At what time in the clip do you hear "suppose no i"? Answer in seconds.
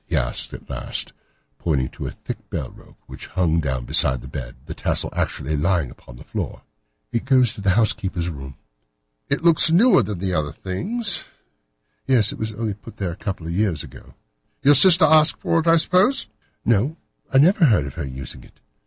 15.77-17.37